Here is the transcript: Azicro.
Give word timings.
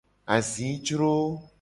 Azicro. 0.25 1.11